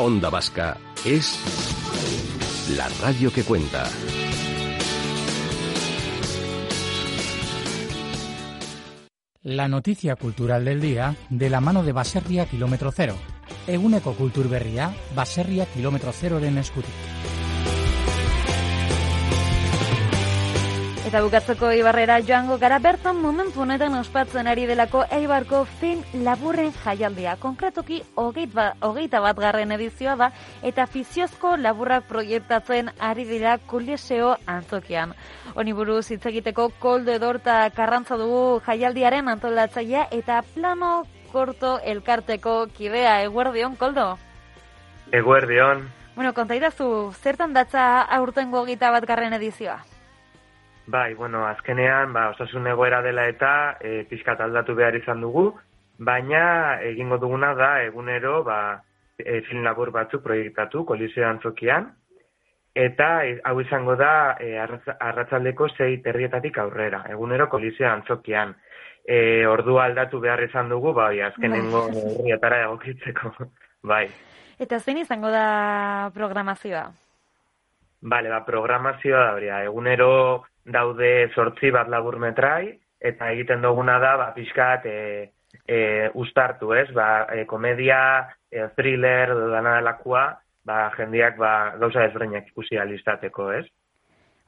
[0.00, 1.36] Onda Vasca es
[2.76, 3.84] la radio que cuenta.
[9.42, 13.16] La noticia cultural del día de la mano de Baserria Kilómetro Cero.
[13.66, 16.94] Eguneko kulturberria Baserria Kilómetro Zeroren eskutik.
[21.08, 27.38] Eta bukatzeko Ibarrera joango gara bertan momentu honetan ospatzen ari delako Eibarko film laburren jaialdia.
[27.40, 28.02] Konkretoki
[28.52, 30.28] ba, hogeita bat garren edizioa da
[30.62, 35.14] eta fiziozko laburrak proiektatzen ari dira kuliseo antzokian.
[35.54, 43.22] Honi buruz hitz egiteko koldo edorta karrantza dugu jaialdiaren antolatzailea eta plano korto elkarteko kidea.
[43.22, 44.18] Eguerdion, koldo?
[45.10, 45.88] Eguerdion.
[46.14, 49.86] Bueno, kontaidazu, zertan datza aurtengo hogeita bat garren edizioa?
[50.88, 55.50] Bai, bueno, azkenean, ba, osasun egoera dela eta e, pixkat aldatu behar izan dugu,
[55.98, 58.80] baina egingo duguna da egunero ba,
[59.18, 61.90] e, film labur batzuk proiektatu koliseo antzokian,
[62.72, 68.56] eta e, hau izango da e, arratzaldeko zei terrietatik aurrera, egunero koliseo antzokian.
[69.04, 72.00] E, ordu aldatu behar izan dugu, bai, azkenengo bai.
[72.16, 73.34] herrietara egokitzeko,
[73.92, 74.06] bai.
[74.56, 75.48] Eta zein izango da
[76.16, 76.86] programazioa?
[78.00, 80.12] Bale, ba, programazioa da, egunero
[80.72, 85.32] daude sortzi bat labur metrai, eta egiten duguna da, ba, pixkat, e,
[85.66, 86.88] e, ustartu, ez?
[86.94, 88.00] Ba, e, komedia,
[88.50, 90.28] e, thriller, dana delakua,
[90.68, 93.66] ba, jendiak, ba, gauza ezberdinak ikusi alizateko, ez?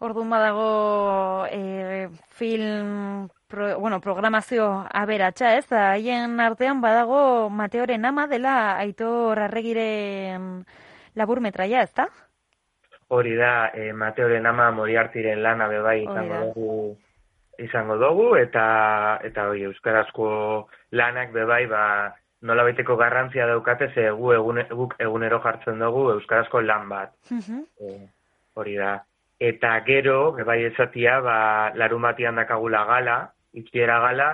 [0.00, 5.66] Orduan badago e, film, pro, bueno, programazio aberatxa, ez?
[5.76, 10.64] Haien artean badago Mateoren ama dela Aitor Arregiren
[11.20, 12.08] labur metraia, ez da?
[13.10, 16.74] Hori da e, Mateoren ama Moriartiren lana bebai izango dugu
[17.58, 18.64] izango dugu eta
[19.26, 20.30] eta hori euskarazko
[20.96, 21.84] lanak bebai ba
[22.42, 27.12] nola baiteko garrantzia daukate ze gu egun, guk egunero jartzen dugu euskarazko lan bat.
[27.30, 27.96] E,
[28.54, 28.94] hori da.
[29.40, 31.36] Eta gero, bebai ezatia, ba,
[31.74, 33.16] larun batian dakagula gala,
[33.56, 34.30] itxiera gala,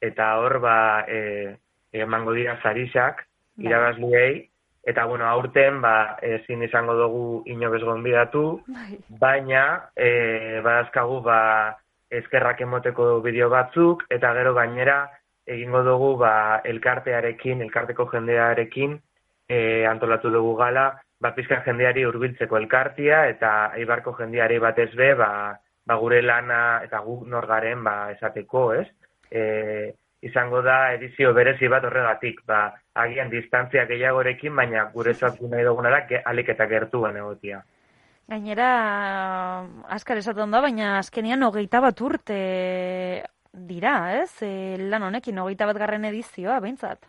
[0.00, 0.76] eta hor, ba,
[1.08, 1.56] e,
[1.92, 3.24] emango dira zarisak,
[3.56, 3.66] bai.
[3.66, 4.34] irabazliei,
[4.82, 8.96] Eta, bueno, aurten, ba, ezin izango dugu inobez gonbidatu, bai.
[9.20, 9.64] baina,
[9.94, 11.40] e, badazkagu, ba,
[12.10, 15.02] eskerrak emoteko bideo batzuk, eta gero gainera,
[15.46, 16.32] egingo dugu, ba,
[16.64, 18.96] elkartearekin, elkarteko jendearekin,
[19.48, 20.86] e, antolatu dugu gala,
[21.20, 25.30] ba, pizka jendeari hurbiltzeko elkartia, eta eibarko jendeari batez be, ba,
[25.86, 28.86] ba, gure lana, eta guk norgaren, ba, esateko, ez?
[29.30, 29.42] E,
[30.22, 32.62] izango da edizio berezi bat horregatik, ba,
[32.94, 37.62] agian distantzia gehiagorekin, baina gure zatu nahi duguna da, alik eta gertuen egotia.
[38.30, 38.68] Gainera,
[39.90, 42.40] askar esaten da, baina azkenian hogeita bat urte
[43.52, 44.42] dira, ez?
[44.46, 47.08] E, lan honekin, hogeita bat garren edizioa, behintzat.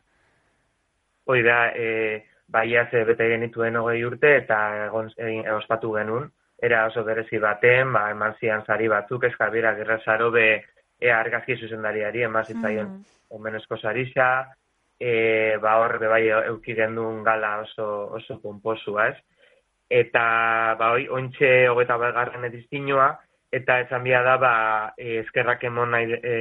[1.29, 6.85] Hoi da, e, bai ze bete genituen hogei urte, eta egon, egin, ospatu genuen, era
[6.88, 9.99] oso berezi baten, ba, eman zian zari batzuk, eskabira, gerra
[10.31, 10.63] be,
[11.01, 13.03] ea argazki zuzendariari eman zitzaion mm.
[13.38, 14.28] omenezko sarisa,
[15.00, 17.88] e, ba hor bai euki gendun gala oso,
[18.19, 19.17] oso pomposua, ez?
[19.90, 20.23] Eta
[20.79, 23.09] ba hoi, ointxe hogeta begarren ediztinua,
[23.51, 24.53] eta esan bia da, ba,
[24.97, 26.35] e, eskerrak emon nahi e,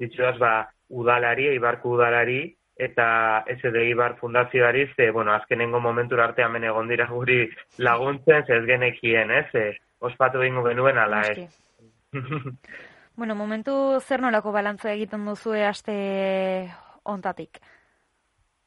[0.00, 0.52] ditzuaz, ba,
[0.88, 2.40] udalari, ibarku udalari,
[2.76, 7.46] eta SD Ibar fundazioari, ze, bueno, azkenengo momentura arte hemen egon dira guri
[7.78, 9.48] laguntzen, ze ez genekien, ez?
[9.54, 11.48] E, ospatu egingo genuen, ala, ez?
[13.16, 15.94] Bueno, momentu zer nolako balantza egiten duzue aste
[17.02, 17.60] ontatik?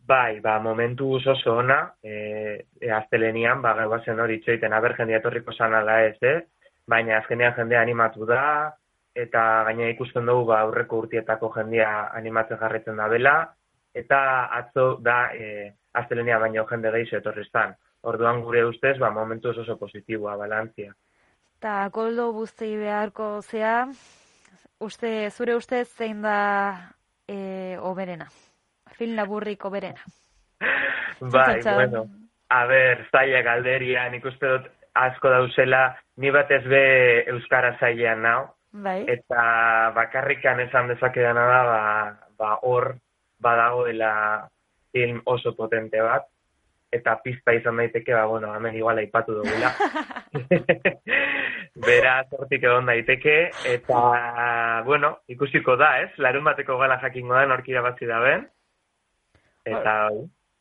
[0.09, 5.21] Bai, ba, momentu oso ona, e, e astelenian, ba, gau bazen hori txoiten, aber jendea
[5.21, 6.47] torriko ala ez, eh?
[6.87, 8.73] baina azkenean jendea animatu da,
[9.13, 13.53] eta gaina ikusten dugu ba, aurreko urtietako jendea animatzen jarretzen da bela,
[13.93, 17.75] eta atzo da e, astelenia baino jende gehiago etorriztan.
[18.01, 20.95] Orduan gure ustez, ba, momentu oso positiboa, balantzia.
[21.59, 23.85] Ta koldo guzti beharko zea,
[24.79, 26.93] uste, zure uste zein da
[27.27, 28.29] e, oberena?
[28.97, 30.01] Film laburrik oberena?
[31.19, 32.05] bai, bueno.
[32.49, 35.83] A ber, zaila galderia, nik uste dut asko dauzela,
[36.17, 36.81] ni batez be
[37.29, 38.47] Euskara zailean nao.
[38.71, 39.03] Bai.
[39.09, 41.81] Eta bakarrikan esan dezakedana da, ba,
[42.37, 42.95] ba hor
[43.39, 44.11] badagoela
[44.91, 46.25] film oso potente bat
[46.91, 49.73] eta pizta izan daiteke, ba, bueno, hemen igual aipatu dugula.
[51.87, 53.37] Bera, zortik egon daiteke,
[53.69, 56.09] eta, bueno, ikusiko da, ez?
[56.17, 58.47] Larun bateko gala jakingo da, norkira batzi da ben.
[59.69, 59.95] Eta,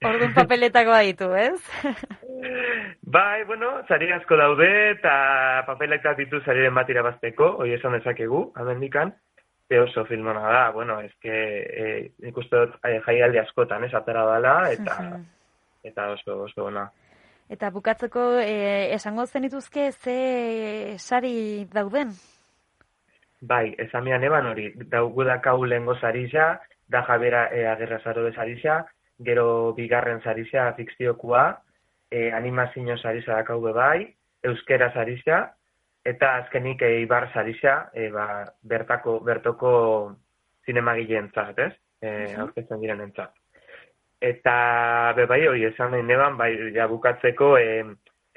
[0.07, 1.59] Orduan papeletako ditu, ez?
[3.17, 5.15] bai, bueno, zari asko daude, eta
[5.67, 9.11] papeletak ditu zariren bat irabazteko, hoi esan dezakegu, amendikan,
[9.69, 14.23] e oso filmona da, bueno, ez que eh, ikusten dut eh, jaialdi askotan, ez, atera
[14.29, 15.19] dala, eta
[15.89, 16.89] eta oso oso ona.
[17.49, 22.13] Eta bukatzeko e, esango zenituzke ze sari dauden?
[23.41, 26.59] Bai, esamian eban hori, daugu dakau lehengo zarisa,
[26.89, 28.85] da jabera e, agerra zaro de zarisa,
[29.25, 31.63] gero bigarren zarisa fikziokua,
[32.11, 35.55] e, animazio zarisa dakau bai, euskera zarisa,
[36.05, 40.17] eta azkenik e, ibar zarisa, e, ba, bertako, bertoko
[40.67, 41.73] zinemagileen zat, ez?
[42.03, 43.38] E, aurkezten diren entzat.
[44.21, 47.85] Eta, be bai, hori, esan nahi neban, bai, ja bukatzeko, e,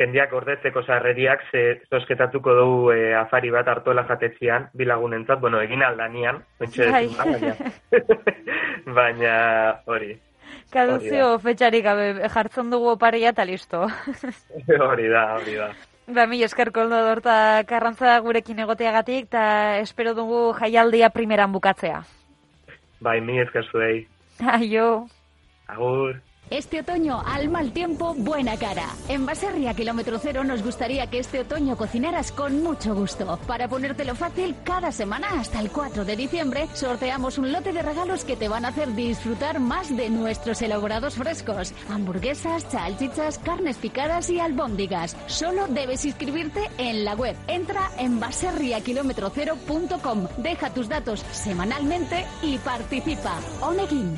[0.02, 6.44] jendiak gordetzeko sarreriak ze zosketatuko dugu e, afari bat hartuela jatetzian, bilagunentzat, bueno, egin aldanian,
[6.60, 7.08] pentsa bai.
[7.18, 7.56] baina,
[8.98, 9.38] baina
[9.86, 10.14] hori.
[10.72, 13.88] Kaduzio fetxarik gabe jartzen dugu oparia eta listo.
[14.90, 15.72] hori da, hori da.
[16.12, 22.02] Ba, mi eskerko ondo dorta karrantza gurekin egoteagatik, eta espero dugu jaialdia primeran bukatzea.
[23.02, 24.06] Bai, mi esker zuei.
[24.58, 25.08] Aio.
[26.52, 28.90] Este otoño, al mal tiempo, buena cara.
[29.08, 33.40] En Baserria Kilómetro Cero nos gustaría que este otoño cocinaras con mucho gusto.
[33.48, 38.26] Para ponértelo fácil, cada semana hasta el 4 de diciembre sorteamos un lote de regalos
[38.26, 41.74] que te van a hacer disfrutar más de nuestros elaborados frescos.
[41.90, 45.16] Hamburguesas, salchichas, carnes picadas y albóndigas.
[45.28, 47.38] Solo debes inscribirte en la web.
[47.48, 50.28] Entra en baserriakilometrocero.com.
[50.40, 53.40] Deja tus datos semanalmente y participa.
[53.62, 54.18] Oneguin.